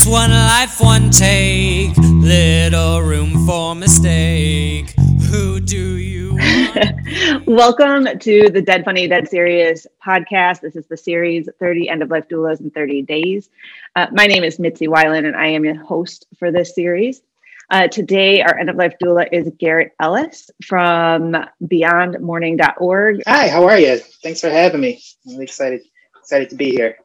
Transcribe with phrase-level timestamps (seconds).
[0.00, 4.94] It's one life, one take, little room for mistake.
[5.28, 6.36] Who do you
[7.48, 10.60] Welcome to the Dead Funny Dead Serious podcast.
[10.60, 13.50] This is the series 30 End of Life Doulas in 30 Days.
[13.96, 17.20] Uh, my name is Mitzi Weiland, and I am your host for this series.
[17.68, 21.34] Uh, today, our end of life doula is Garrett Ellis from
[21.64, 23.22] beyondmourning.org.
[23.26, 23.98] Hi, how are you?
[24.22, 25.02] Thanks for having me.
[25.28, 25.80] I'm excited
[26.20, 26.98] excited to be here.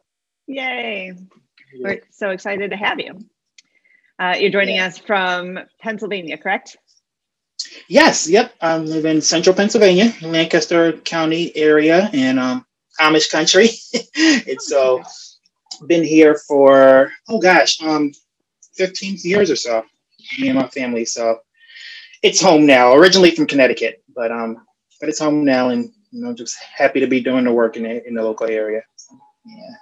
[0.46, 1.14] Yay.
[1.78, 3.24] We're so excited to have you.
[4.18, 4.86] Uh, you're joining yeah.
[4.86, 6.76] us from Pennsylvania, correct?
[7.88, 8.54] Yes, yep.
[8.60, 12.66] I live in central Pennsylvania, Lancaster County area in um,
[13.00, 13.68] Amish country.
[13.92, 18.12] it's so uh, been here for, oh gosh, um,
[18.74, 19.84] 15 years or so,
[20.38, 21.04] me and my family.
[21.04, 21.40] So
[22.22, 24.64] it's home now, originally from Connecticut, but um,
[25.00, 27.82] but it's home now and you know, just happy to be doing the work in
[27.82, 28.82] the, in the local area.
[29.44, 29.74] Yeah.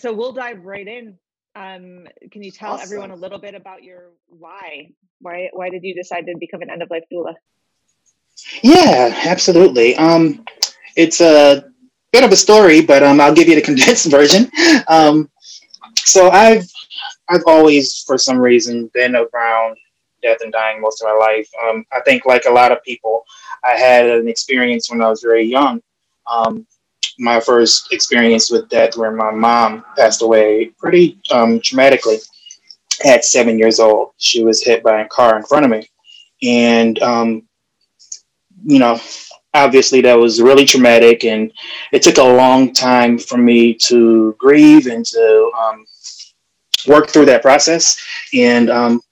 [0.00, 1.18] So we'll dive right in.
[1.54, 2.84] Um, can you tell awesome.
[2.84, 4.92] everyone a little bit about your why?
[5.20, 7.34] Why why did you decide to become an end of life doula?
[8.62, 9.96] Yeah, absolutely.
[9.96, 10.44] Um,
[10.96, 11.64] it's a
[12.12, 14.50] bit of a story, but um, I'll give you the condensed version.
[14.88, 15.30] Um,
[15.96, 16.66] so I've
[17.28, 19.76] I've always, for some reason, been around
[20.22, 21.48] death and dying most of my life.
[21.62, 23.24] Um, I think, like a lot of people,
[23.64, 25.80] I had an experience when I was very young.
[26.26, 26.66] Um,
[27.20, 32.18] my first experience with death where my mom passed away pretty um, traumatically
[33.04, 34.12] at seven years old.
[34.16, 35.88] She was hit by a car in front of me.
[36.42, 37.42] And, um,
[38.64, 38.98] you know,
[39.52, 41.24] obviously that was really traumatic.
[41.24, 41.52] And
[41.92, 45.84] it took a long time for me to grieve and to um,
[46.86, 48.02] work through that process.
[48.32, 49.02] And um,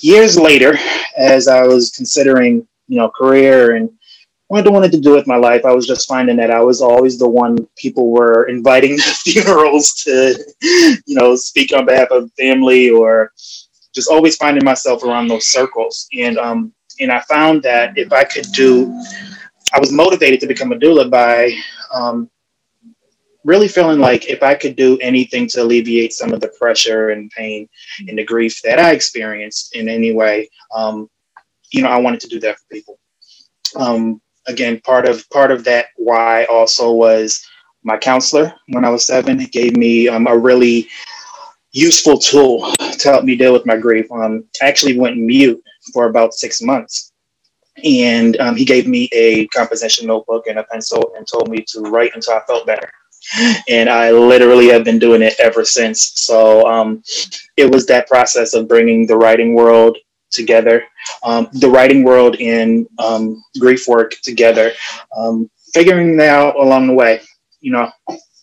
[0.00, 0.74] years later,
[1.16, 3.90] as I was considering, you know, career and
[4.50, 6.82] what I wanted to do with my life, I was just finding that I was
[6.82, 12.32] always the one people were inviting to funerals to, you know, speak on behalf of
[12.32, 13.30] family or
[13.94, 16.08] just always finding myself around those circles.
[16.18, 18.92] And um, and I found that if I could do,
[19.72, 21.56] I was motivated to become a doula by
[21.94, 22.28] um,
[23.44, 27.30] really feeling like if I could do anything to alleviate some of the pressure and
[27.30, 27.68] pain
[28.08, 31.08] and the grief that I experienced in any way, um,
[31.72, 32.98] you know, I wanted to do that for people.
[33.76, 37.44] Um, again, part of part of that why also was
[37.82, 40.88] my counselor when I was seven gave me um, a really
[41.72, 44.10] useful tool to help me deal with my grief.
[44.10, 45.62] Um, I actually went mute
[45.92, 47.12] for about six months,
[47.82, 51.80] and um, he gave me a composition notebook and a pencil and told me to
[51.82, 52.90] write until I felt better.
[53.68, 56.12] And I literally have been doing it ever since.
[56.14, 57.02] So um,
[57.56, 59.96] it was that process of bringing the writing world
[60.30, 60.84] together,
[61.22, 64.72] um, the writing world and um, grief work together,
[65.16, 67.20] um, figuring that out along the way.
[67.60, 67.90] You know,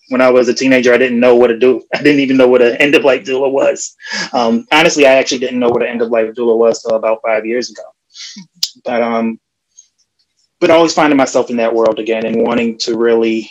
[0.09, 1.84] when I was a teenager, I didn't know what to do.
[1.94, 3.96] I didn't even know what an end of life doula was.
[4.34, 7.22] Um, honestly, I actually didn't know what an end of life doula was till about
[7.25, 7.84] five years ago.
[8.86, 9.40] But um,
[10.59, 13.50] but always finding myself in that world again and wanting to really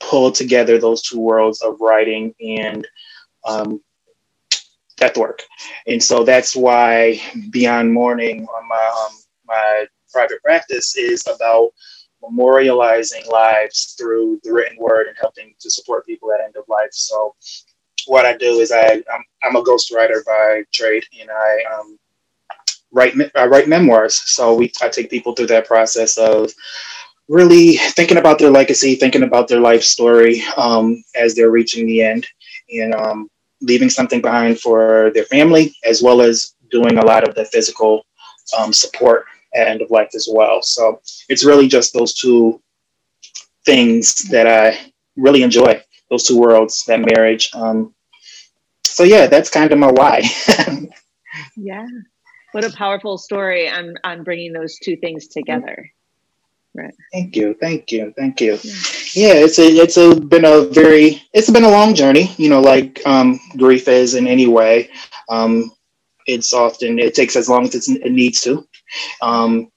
[0.00, 2.86] pull together those two worlds of writing and
[3.46, 3.80] um,
[4.98, 5.42] death work.
[5.86, 7.20] And so that's why
[7.50, 9.16] Beyond Mourning my, um,
[9.46, 11.70] my private practice is about
[12.22, 16.90] memorializing lives through the written word and helping to support people at end of life.
[16.92, 17.34] So
[18.06, 21.98] what I do is I, I'm, I'm a ghostwriter by trade and I um,
[22.90, 24.14] write, I write memoirs.
[24.14, 26.52] So we, I take people through that process of
[27.28, 32.02] really thinking about their legacy, thinking about their life story um, as they're reaching the
[32.02, 32.26] end.
[32.70, 33.28] And um,
[33.60, 38.04] leaving something behind for their family, as well as doing a lot of the physical
[38.58, 39.24] um, support
[39.54, 40.62] at end of life as well.
[40.62, 42.60] So it's really just those two
[43.64, 47.50] things that I really enjoy, those two worlds, that marriage.
[47.54, 47.94] Um,
[48.84, 50.22] so yeah, that's kind of my why.
[51.56, 51.86] yeah.
[52.52, 55.90] What a powerful story on, on bringing those two things together.
[56.74, 56.94] Right.
[57.12, 57.54] Thank you.
[57.60, 58.12] Thank you.
[58.16, 58.58] Thank you.
[58.62, 58.74] Yeah
[59.14, 62.32] yeah, it's a it's a been a very it's been a long journey.
[62.36, 64.90] You know, like um, grief is in any way.
[65.28, 65.72] Um,
[66.26, 68.66] it's often it takes as long as it needs to.
[69.22, 69.70] Um,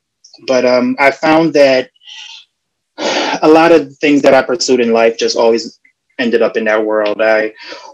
[0.48, 1.90] but um, I found that
[3.42, 5.80] a lot of things that I pursued in life just always
[6.20, 7.22] ended up in that world.
[7.22, 7.54] I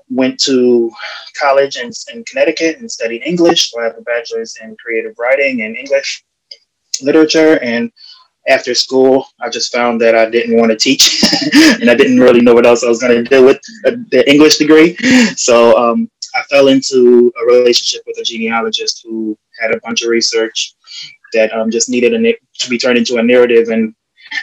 [0.09, 0.91] went to
[1.39, 3.71] college in, in Connecticut and studied English.
[3.71, 6.23] So I have a bachelor's in creative writing and English
[7.01, 7.91] literature and
[8.47, 11.23] after school, I just found that I didn't want to teach,
[11.81, 14.57] and I didn't really know what else I was going to do with the English
[14.57, 14.95] degree.
[15.35, 20.09] So um, I fell into a relationship with a genealogist who had a bunch of
[20.09, 20.75] research
[21.33, 23.93] that um, just needed a, to be turned into a narrative, and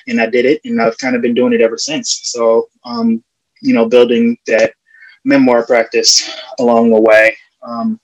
[0.06, 2.20] and I did it, and I've kind of been doing it ever since.
[2.24, 3.22] So um,
[3.62, 4.74] you know, building that
[5.24, 7.36] memoir practice along the way.
[7.62, 7.98] Um,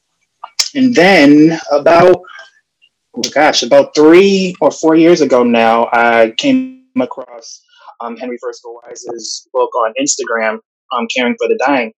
[0.75, 2.23] and then about,
[3.33, 7.63] gosh, about three or four years ago now, I came across
[8.01, 10.59] um, Henry Fersko-Weiss's book on Instagram,
[10.93, 11.93] um, Caring for the Dying.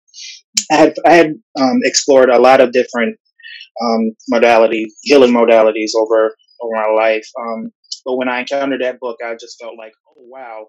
[0.72, 3.18] I had, I had um, explored a lot of different
[3.82, 7.28] um, modalities, healing modalities over over my life.
[7.40, 7.72] Um,
[8.06, 10.68] but when I encountered that book, I just felt like, oh wow,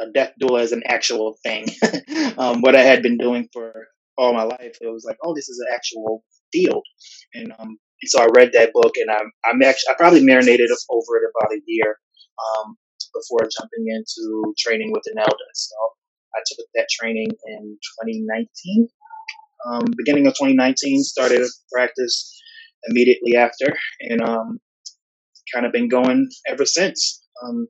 [0.00, 1.66] a death doula is an actual thing.
[2.38, 5.48] um, what I had been doing for all my life, it was like, oh, this
[5.48, 6.84] is an actual field.
[7.34, 11.16] And, um, so I read that book, and I'm, I'm actually I probably marinated over
[11.16, 11.98] it about a year
[12.58, 12.76] um,
[13.14, 15.48] before jumping into training with INELDA.
[15.54, 15.76] So
[16.34, 18.88] I took that training in 2019.
[19.64, 22.40] Um, beginning of 2019, started practice
[22.88, 24.58] immediately after, and um,
[25.54, 27.24] kind of been going ever since.
[27.44, 27.68] Um,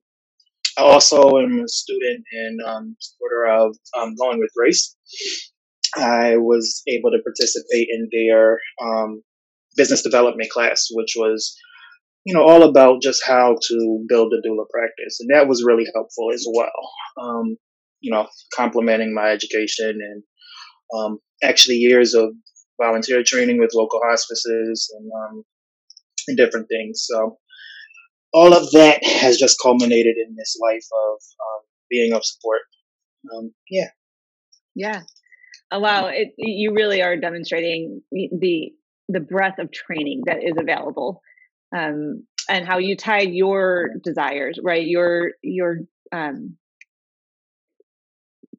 [0.78, 4.96] I also am a student and um, supporter of um, Going with Grace.
[5.94, 9.22] I was able to participate in their um,
[9.76, 11.56] business development class, which was,
[12.24, 15.86] you know, all about just how to build a doula practice, and that was really
[15.94, 16.90] helpful as well.
[17.20, 17.56] Um,
[18.00, 20.22] you know, complementing my education and
[20.94, 22.34] um, actually years of
[22.80, 25.44] volunteer training with local hospices and um,
[26.28, 27.06] and different things.
[27.08, 27.38] So
[28.32, 31.60] all of that has just culminated in this life of um,
[31.90, 32.62] being of support.
[33.34, 33.88] Um, yeah.
[34.74, 35.02] Yeah.
[35.70, 36.06] Oh, wow.
[36.06, 38.72] It, you really are demonstrating the
[39.12, 41.20] the breadth of training that is available,
[41.76, 44.86] um, and how you tied your desires, right?
[44.86, 45.78] Your your
[46.12, 46.56] um,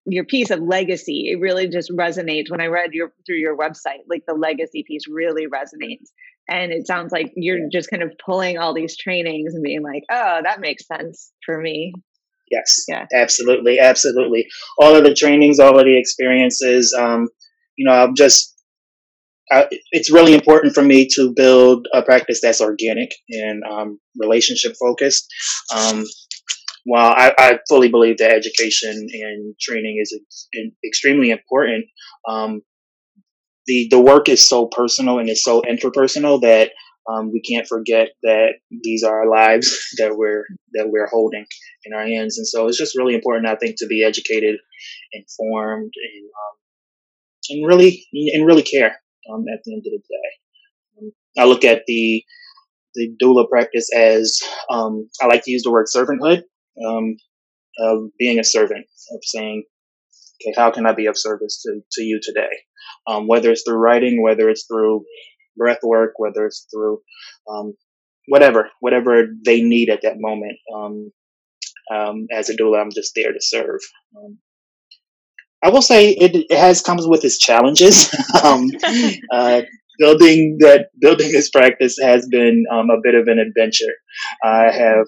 [0.06, 1.30] your piece of legacy.
[1.32, 4.04] It really just resonates when I read your through your website.
[4.10, 6.10] Like the legacy piece really resonates,
[6.50, 10.04] and it sounds like you're just kind of pulling all these trainings and being like,
[10.12, 11.94] oh, that makes sense for me.
[12.52, 12.84] Yes.
[12.88, 13.08] Yeah.
[13.14, 13.80] Absolutely.
[13.80, 14.48] Absolutely.
[14.78, 16.94] All of the trainings, all of the experiences.
[16.94, 17.30] Um,
[17.78, 18.53] you know, I'm just,
[19.51, 24.74] I, it's really important for me to build a practice that's organic and um, relationship
[24.80, 25.28] focused.
[25.75, 26.06] Um,
[26.86, 31.86] while I, I, fully believe that education and training is ex- extremely important,
[32.28, 32.62] um,
[33.66, 36.72] the the work is so personal and it's so interpersonal that
[37.10, 40.44] um, we can't forget that these are our lives that we're
[40.74, 41.46] that we're holding
[41.86, 44.57] in our hands, and so it's just really important, I think, to be educated,
[45.13, 46.56] informed, and um,
[47.50, 48.98] and really and really care
[49.31, 50.30] um, at the end of the day.
[51.00, 52.24] Um, I look at the
[52.96, 54.40] the doula practice as
[54.70, 56.44] um, I like to use the word servanthood,
[56.86, 57.16] um,
[57.80, 59.64] of being a servant, of saying,
[60.42, 62.50] okay, how can I be of service to, to you today?
[63.08, 65.04] um, whether it's through writing, whether it's through
[65.58, 67.00] breath work, whether it's through
[67.50, 67.74] um,
[68.28, 70.58] whatever, whatever they need at that moment.
[70.74, 71.12] Um,
[72.31, 73.80] as a doula, I'm just there to serve.
[75.63, 78.13] Um, I will say it, it, has comes with its challenges.
[78.44, 78.68] Um,
[79.31, 79.62] uh,
[80.00, 83.94] building that building this practice has been a bit of an adventure.
[84.44, 85.06] I have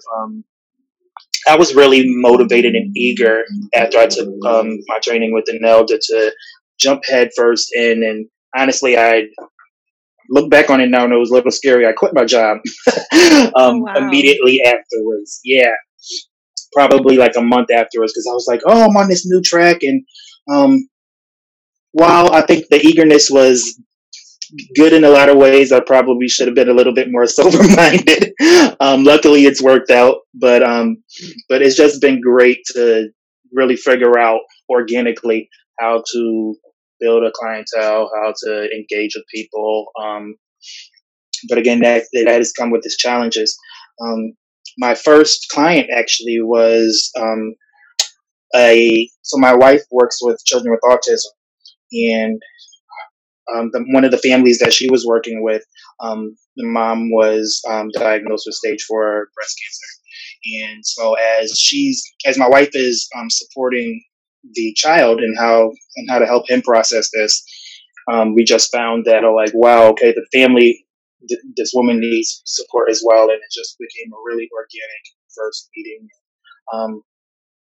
[1.46, 3.44] I was really motivated and eager
[3.74, 6.32] after I took um, my training with the Nelda to
[6.80, 8.02] jump headfirst in.
[8.02, 8.26] And
[8.56, 9.24] honestly, I
[10.28, 11.86] look back on it now and it was a little scary.
[11.86, 12.58] I quit my job
[12.88, 13.94] um, oh, wow.
[13.96, 15.40] immediately afterwards.
[15.44, 15.72] Yeah,
[16.72, 19.82] probably like a month afterwards because I was like, oh, I'm on this new track.
[19.82, 20.04] And
[20.48, 20.88] um,
[21.92, 23.80] while I think the eagerness was
[24.76, 27.26] good in a lot of ways, I probably should have been a little bit more
[27.26, 28.32] sober minded.
[28.80, 31.02] um, luckily, it's worked out, but um,
[31.48, 33.08] but it's just been great to
[33.52, 36.56] really figure out organically how to
[37.00, 39.86] build a clientele, how to engage with people.
[40.00, 40.34] Um,
[41.48, 43.56] but again, that that has come with its challenges.
[44.00, 44.32] Um,
[44.78, 47.54] my first client actually was um,
[48.54, 51.32] a so my wife works with children with autism,
[51.92, 52.40] and
[53.54, 55.64] um, the, one of the families that she was working with,
[56.00, 62.02] um, the mom was um, diagnosed with stage four breast cancer, and so as she's
[62.26, 64.02] as my wife is um, supporting
[64.54, 67.44] the child and how and how to help him process this.
[68.08, 70.86] Um, we just found that, oh, like, wow, okay, the family,
[71.28, 75.02] th- this woman needs support as well, and it just became a really organic
[75.36, 76.08] first meeting.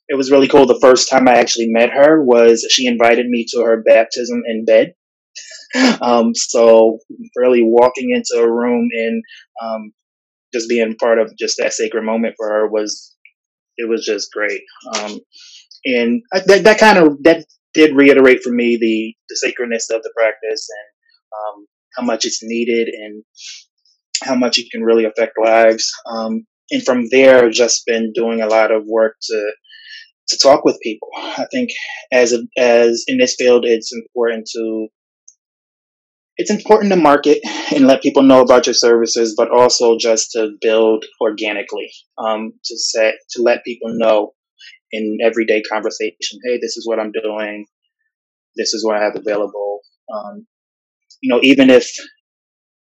[0.08, 0.66] It was really cool.
[0.66, 4.64] The first time I actually met her was she invited me to her baptism in
[4.64, 4.94] bed.
[6.02, 6.99] um, so
[7.37, 9.23] really walking into a room and
[9.62, 9.92] um,
[10.52, 13.14] just being part of just that sacred moment for her was
[13.76, 14.61] it was just great.
[14.96, 15.18] Um,
[15.84, 20.12] and that, that kind of that did reiterate for me the the sacredness of the
[20.16, 23.25] practice and um, how much it's needed and
[24.23, 25.92] how much it can really affect lives.
[26.06, 29.50] Um, and from there, just been doing a lot of work to
[30.34, 31.08] to talk with people.
[31.16, 31.70] I think
[32.12, 34.88] as a, as in this field, it's important to
[36.36, 37.38] it's important to market
[37.72, 42.76] and let people know about your services, but also just to build organically, um, to
[42.76, 44.32] set to let people know
[44.90, 47.66] in everyday conversation, hey, this is what I'm doing,
[48.56, 49.80] this is what I have available.
[50.12, 50.46] Um,
[51.20, 51.90] you know, even if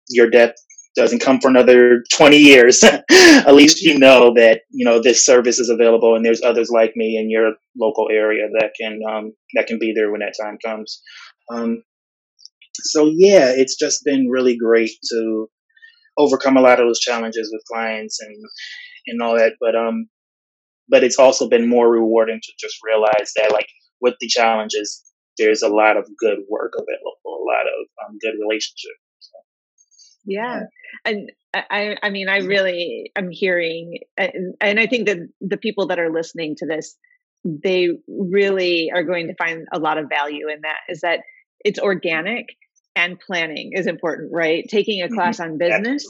[0.09, 0.53] your death
[0.95, 5.59] doesn't come for another 20 years, at least you know that, you know, this service
[5.59, 9.67] is available and there's others like me in your local area that can, um, that
[9.67, 11.01] can be there when that time comes.
[11.51, 11.83] Um,
[12.73, 15.49] so yeah, it's just been really great to
[16.17, 18.35] overcome a lot of those challenges with clients and,
[19.07, 19.53] and all that.
[19.59, 20.07] But, um,
[20.89, 23.67] but it's also been more rewarding to just realize that like
[24.01, 25.03] with the challenges,
[25.37, 28.99] there's a lot of good work available, a lot of um, good relationships.
[30.25, 30.63] Yeah.
[31.05, 35.87] And I, I mean, I really am hearing, and, and I think that the people
[35.87, 36.95] that are listening to this,
[37.43, 41.21] they really are going to find a lot of value in that is that
[41.63, 42.47] it's organic
[42.95, 44.65] and planning is important, right?
[44.69, 45.15] Taking a mm-hmm.
[45.15, 46.05] class on business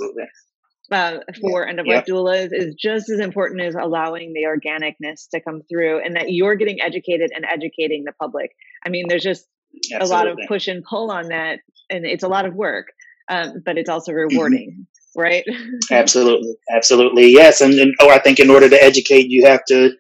[0.92, 1.70] uh, for yeah.
[1.70, 6.04] end of life doulas is just as important as allowing the organicness to come through
[6.04, 8.52] and that you're getting educated and educating the public.
[8.86, 9.46] I mean, there's just
[9.94, 10.08] Absolutely.
[10.08, 12.88] a lot of push and pull on that, and it's a lot of work
[13.30, 14.36] um, but it's also mm-hmm.
[14.36, 14.72] rewarding.
[14.72, 15.20] Mm-hmm.
[15.20, 15.44] Right.
[15.92, 16.56] absolutely.
[16.72, 17.32] Absolutely.
[17.32, 17.62] Yes.
[17.62, 19.92] And, and, oh, I think in order to educate, you have to,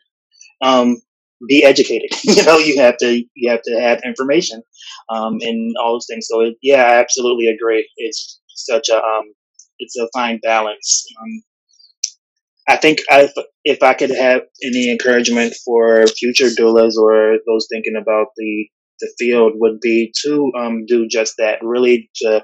[0.62, 0.98] um,
[1.48, 2.12] be educated.
[2.24, 4.62] you know, you have to, you have to have information,
[5.09, 6.27] um, and all those things.
[6.29, 7.88] So it, yeah, I absolutely agree.
[7.98, 9.33] It's such a, um,
[9.79, 11.05] it's a fine balance.
[11.21, 11.43] Um,
[12.67, 13.29] I think I,
[13.63, 18.67] if I could have any encouragement for future doulas or those thinking about the
[19.00, 21.59] the field would be to um, do just that.
[21.63, 22.43] Really to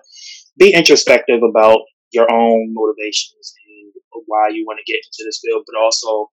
[0.58, 1.80] be introspective about
[2.12, 3.94] your own motivations and
[4.28, 6.30] why you want to get into this field, but also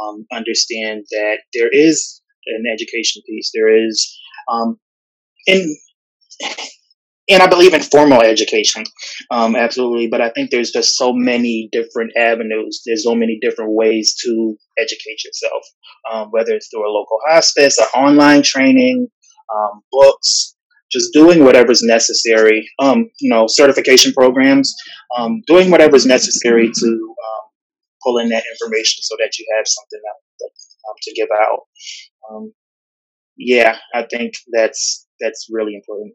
[0.00, 3.50] um, understand that there is an education piece.
[3.54, 4.18] There is,
[4.50, 4.78] um,
[5.46, 5.76] and
[7.28, 8.84] and I believe in formal education,
[9.30, 10.08] um, absolutely.
[10.08, 12.82] But I think there's just so many different avenues.
[12.84, 15.62] There's so many different ways to educate yourself,
[16.12, 19.08] um, whether it's through a local hospice, or online training,
[19.54, 20.53] um, books,
[20.94, 22.66] just doing whatever's necessary.
[22.78, 24.74] Um, you know, certification programs,
[25.18, 27.44] um, doing whatever's necessary to um,
[28.02, 30.00] pull in that information so that you have something
[30.40, 30.50] that,
[30.88, 31.60] um, to give out.
[32.30, 32.52] Um,
[33.36, 36.14] yeah, I think that's that's really important.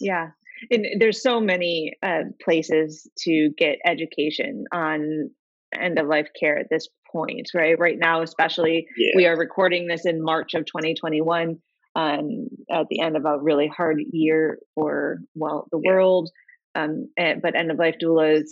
[0.00, 0.30] Yeah,
[0.70, 5.30] and there's so many uh, places to get education on
[5.78, 7.78] end of life care at this point, right?
[7.78, 9.12] Right now, especially, yeah.
[9.16, 11.58] we are recording this in March of 2021
[11.94, 16.30] um, at the end of a really hard year for well the world.
[16.74, 18.48] Um, and, but end of life doulas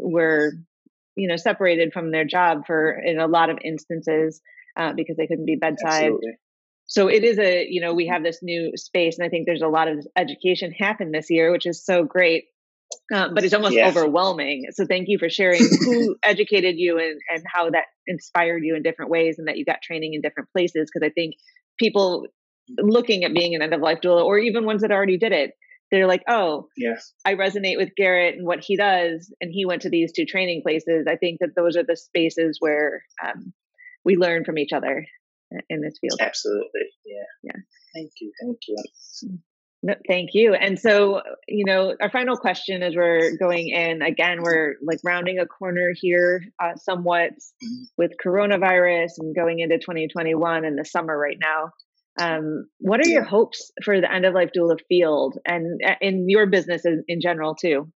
[0.00, 0.52] were
[1.16, 4.40] you know separated from their job for in a lot of instances
[4.76, 6.04] uh, because they couldn't be bedside.
[6.04, 6.32] Absolutely.
[6.86, 9.62] So it is a you know we have this new space, and I think there's
[9.62, 12.44] a lot of education happen this year, which is so great.
[13.12, 13.96] Uh, but it's almost yes.
[13.96, 14.66] overwhelming.
[14.72, 18.82] So thank you for sharing who educated you and, and how that inspired you in
[18.82, 20.90] different ways and that you got training in different places.
[20.92, 21.34] Because I think
[21.78, 22.26] people
[22.78, 25.52] looking at being an end of life doula or even ones that already did it
[25.92, 27.12] they're like oh yes.
[27.24, 30.62] I resonate with garrett and what he does and he went to these two training
[30.62, 31.06] places.
[31.08, 33.52] I think that those are the spaces where um,
[34.04, 35.04] we learn from each other
[35.68, 36.18] in this field.
[36.18, 37.24] Absolutely yeah.
[37.44, 37.60] Yeah.
[37.94, 39.38] Thank you thank you.
[39.84, 40.54] No, thank you.
[40.54, 45.40] And so, you know, our final question as we're going in again, we're like rounding
[45.40, 47.82] a corner here uh, somewhat mm-hmm.
[47.98, 51.72] with coronavirus and going into 2021 in the summer right now.
[52.20, 56.26] Um, what are your hopes for the end of life doula field and uh, in
[56.28, 57.90] your business in, in general too?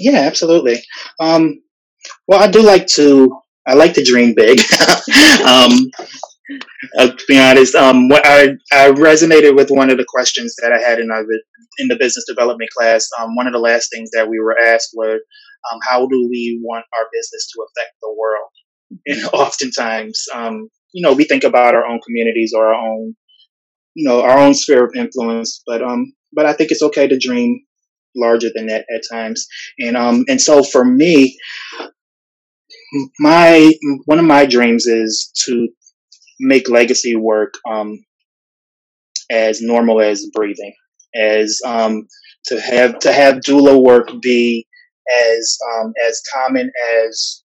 [0.00, 0.82] Yeah, absolutely.
[1.20, 1.62] Um,
[2.26, 3.36] well, I do like to.
[3.66, 4.60] I like to dream big.
[5.46, 5.90] um,
[6.98, 10.72] uh, to be honest, um, what I, I resonated with one of the questions that
[10.72, 11.24] I had in our,
[11.78, 13.06] in the business development class.
[13.20, 15.20] Um, one of the last things that we were asked were,
[15.70, 18.48] um, how do we want our business to affect the world?
[19.06, 23.14] And oftentimes, um, you know, we think about our own communities or our own,
[23.94, 25.62] you know, our own sphere of influence.
[25.66, 27.60] But um, but I think it's okay to dream
[28.16, 29.46] larger than that at times.
[29.78, 31.36] And um, and so for me,
[33.18, 33.72] my
[34.06, 35.68] one of my dreams is to
[36.40, 37.98] make legacy work um
[39.30, 40.74] as normal as breathing,
[41.14, 42.06] as um
[42.46, 44.66] to have to have doula work be
[45.32, 46.70] as um as common
[47.04, 47.42] as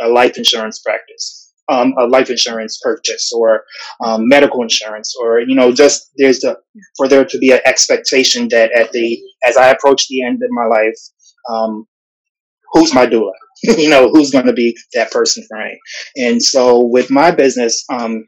[0.00, 3.64] a life insurance practice um, a life insurance purchase or
[4.04, 6.56] um, medical insurance or you know just there's a
[6.96, 10.50] for there to be an expectation that at the as I approach the end of
[10.50, 10.96] my life,
[11.50, 11.86] um,
[12.72, 13.32] who's my doula?
[13.62, 15.78] you know, who's going to be that person for me.
[16.16, 18.24] And so with my business, um,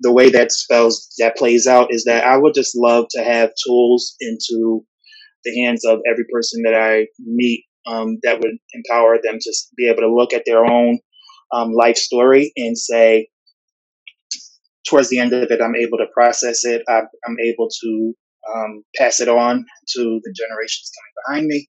[0.00, 3.50] the way that spells that plays out is that I would just love to have
[3.66, 4.84] tools into
[5.44, 9.88] the hands of every person that I meet um, that would empower them to be
[9.88, 10.98] able to look at their own
[11.52, 13.28] um, life story and say,
[14.88, 16.82] towards the end of it, I'm able to process it.
[16.88, 18.14] I, am able to
[18.54, 21.68] um, pass it on to the generations coming behind me.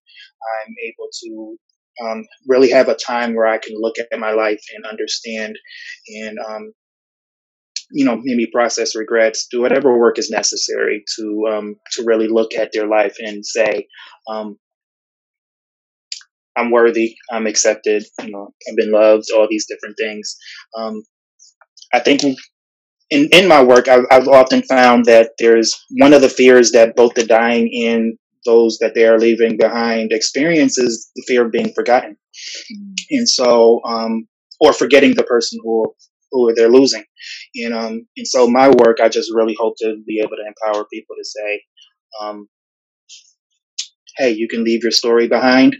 [0.66, 1.58] I'm able to
[2.04, 5.56] um, really have a time where I can look at my life and understand
[6.08, 6.74] and, um,
[7.92, 12.56] you know, maybe process regrets, do whatever work is necessary to um, to really look
[12.56, 13.88] at their life and say,
[14.28, 14.58] um,
[16.55, 20.36] I'm worthy, I'm accepted, you know, I've been loved, all these different things.
[20.77, 21.03] Um,
[21.93, 22.22] I think
[23.10, 26.95] in, in my work, I've, I've, often found that there's one of the fears that
[26.95, 31.74] both the dying and those that they are leaving behind experiences the fear of being
[31.74, 32.17] forgotten.
[32.74, 32.93] Mm.
[33.12, 34.27] And so, um,
[34.60, 35.93] or forgetting the person who,
[36.31, 37.03] who they're losing.
[37.55, 40.86] And, um, and so my work, I just really hope to be able to empower
[40.91, 41.62] people to say,
[42.22, 42.48] um,
[44.17, 45.75] hey, you can leave your story behind,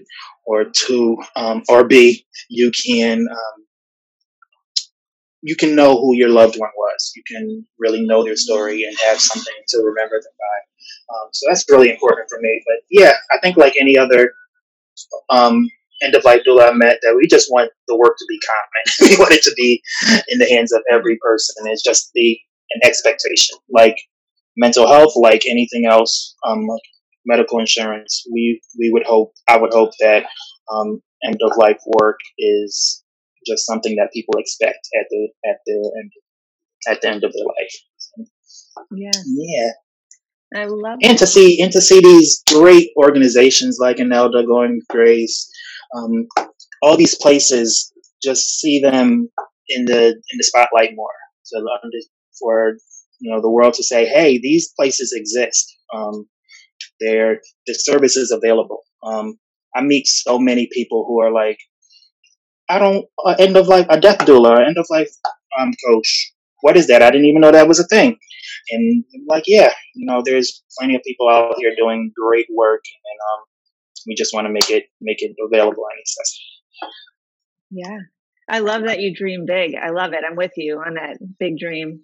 [0.45, 3.65] or two, um, or B, you can um,
[5.41, 7.12] you can know who your loved one was.
[7.15, 11.15] You can really know their story and have something to remember them by.
[11.15, 12.62] Um, so that's really important for me.
[12.65, 14.33] But yeah, I think like any other
[15.29, 15.69] um,
[16.01, 19.09] end of life doula I met, that we just want the work to be common.
[19.17, 19.81] we want it to be
[20.29, 21.67] in the hands of every person.
[21.67, 22.38] It's just the
[22.71, 23.97] an expectation, like
[24.57, 26.81] mental health, like anything else, um, like
[27.25, 28.25] medical insurance.
[28.31, 30.25] We we would hope I would hope that
[30.71, 33.03] um, end of life work is
[33.45, 36.11] just something that people expect at the at the end
[36.89, 38.27] at the end of their life.
[38.91, 39.11] yeah.
[39.25, 39.71] Yeah.
[40.55, 45.49] I love and to see and to see these great organizations like INELDA, Going Grace,
[45.95, 46.27] um,
[46.81, 49.29] all these places, just see them
[49.67, 51.09] in the in the spotlight more.
[51.41, 51.65] So
[52.39, 52.77] for
[53.19, 55.75] you know the world to say, hey, these places exist.
[55.93, 56.27] Um,
[57.05, 58.81] there, the service is available.
[59.03, 59.39] Um,
[59.75, 61.60] I meet so many people who are like,
[62.69, 65.10] I don't uh, end of life a death doula, end of life
[65.60, 66.34] um, coach.
[66.62, 67.01] What is that?
[67.01, 68.17] I didn't even know that was a thing.
[68.71, 72.82] And I'm like, yeah, you know, there's plenty of people out here doing great work,
[72.86, 73.43] and um,
[74.08, 76.54] we just want to make it make it available and accessible.
[77.71, 77.97] Yeah,
[78.49, 79.75] I love that you dream big.
[79.75, 80.23] I love it.
[80.27, 82.01] I'm with you on that big dream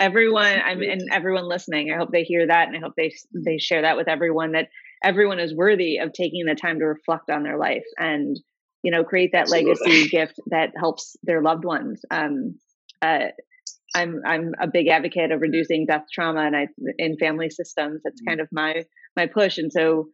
[0.00, 3.58] everyone i'm and everyone listening i hope they hear that and i hope they they
[3.58, 4.68] share that with everyone that
[5.04, 8.36] everyone is worthy of taking the time to reflect on their life and
[8.82, 9.74] you know create that Absolutely.
[9.74, 12.54] legacy gift that helps their loved ones um
[13.02, 13.26] uh
[13.94, 16.66] i'm i'm a big advocate of reducing death trauma and i
[16.98, 18.30] in family systems that's mm-hmm.
[18.30, 18.82] kind of my
[19.16, 20.06] my push and so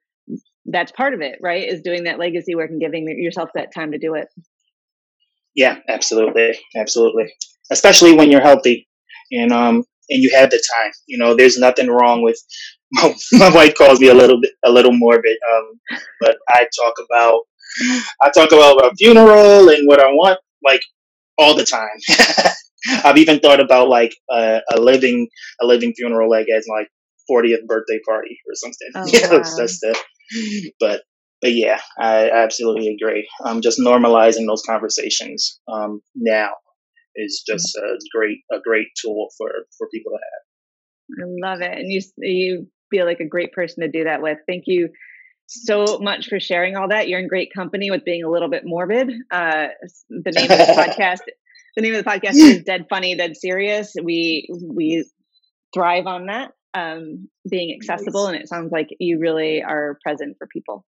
[0.66, 3.92] that's part of it right is doing that legacy work and giving yourself that time
[3.92, 4.26] to do it
[5.54, 7.32] yeah absolutely absolutely
[7.70, 8.85] especially when you're healthy
[9.32, 10.92] and um and you have the time.
[11.06, 12.40] You know, there's nothing wrong with.
[12.92, 16.94] My, my wife calls me a little bit a little morbid, um, but I talk
[17.04, 17.40] about
[18.22, 20.82] I talk about a funeral and what I want like
[21.36, 21.98] all the time.
[23.04, 25.28] I've even thought about like a, a living
[25.60, 26.84] a living funeral like as my
[27.28, 28.88] 40th birthday party or something.
[28.94, 29.56] Oh, yeah, wow.
[29.58, 29.96] just a,
[30.78, 31.02] but
[31.40, 33.28] but yeah, I absolutely agree.
[33.44, 36.50] I'm just normalizing those conversations um, now
[37.16, 41.24] is just a great a great tool for for people to have.
[41.24, 44.38] I love it, and you you feel like a great person to do that with.
[44.46, 44.90] Thank you
[45.46, 47.08] so much for sharing all that.
[47.08, 49.12] You're in great company with being a little bit morbid.
[49.30, 49.68] Uh,
[50.08, 50.64] the name of the
[50.98, 51.20] podcast.
[51.76, 53.94] The name of the podcast is Dead Funny, Dead Serious.
[54.02, 55.04] We we
[55.74, 60.46] thrive on that um, being accessible, and it sounds like you really are present for
[60.46, 60.84] people.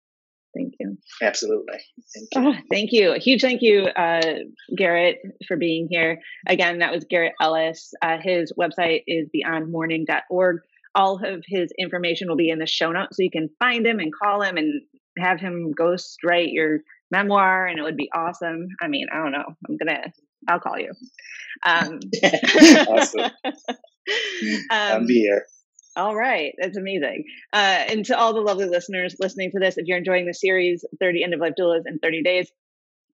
[0.57, 0.97] Thank you.
[1.21, 1.79] Absolutely.
[2.14, 2.40] Thank you.
[2.40, 3.14] Oh, thank you.
[3.14, 4.38] A huge thank you, uh,
[4.75, 6.19] Garrett, for being here.
[6.47, 7.92] Again, that was Garrett Ellis.
[8.01, 10.57] Uh, his website is beyondmourning.org.
[10.95, 13.99] All of his information will be in the show notes, so you can find him
[13.99, 14.81] and call him and
[15.19, 16.79] have him ghost write your
[17.11, 18.69] memoir, and it would be awesome.
[18.81, 19.45] I mean, I don't know.
[19.69, 20.12] I'm gonna.
[20.49, 20.92] I'll call you.
[21.64, 22.01] Um,
[22.88, 23.21] awesome.
[23.45, 25.45] um, I'll be here.
[25.96, 26.52] All right.
[26.61, 27.24] That's amazing.
[27.52, 30.85] Uh, and to all the lovely listeners listening to this, if you're enjoying the series
[31.00, 32.50] 30 End of Life Doulas in 30 Days,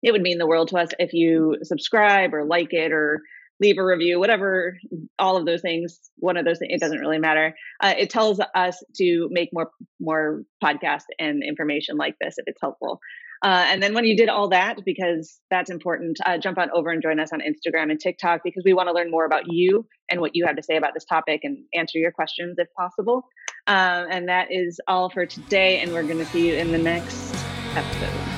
[0.02, 3.22] it would mean the world to us if you subscribe or like it or
[3.60, 4.76] leave a review, whatever,
[5.20, 6.00] all of those things.
[6.16, 7.54] One of those things, it doesn't really matter.
[7.80, 12.60] Uh, it tells us to make more more podcasts and information like this if it's
[12.60, 12.98] helpful.
[13.42, 16.90] Uh, and then when you did all that, because that's important, uh, jump on over
[16.90, 19.84] and join us on Instagram and TikTok because we want to learn more about you
[20.08, 23.24] and what you have to say about this topic and answer your questions if possible.
[23.66, 25.80] Um, and that is all for today.
[25.80, 27.34] And we're going to see you in the next
[27.74, 28.31] episode.